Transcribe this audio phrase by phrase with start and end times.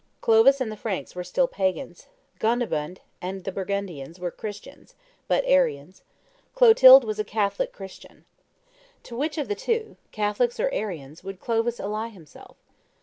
[0.19, 2.07] Clovis and the Franks were still pagans;
[2.39, 4.95] Gondebaud and the Burgundians were Christians,
[5.27, 6.01] but Arians;
[6.55, 8.25] Clotilde was a Catholic Christian.
[9.03, 12.57] To which of the two, Catholics or Arians, would Clovis ally himself?